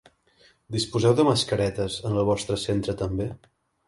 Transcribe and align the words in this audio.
Disposeu 0.75 1.11
de 1.19 1.25
mascaretes 1.27 1.97
en 2.09 2.15
el 2.21 2.25
vostre 2.31 2.57
centre 2.63 2.97
també? 3.03 3.29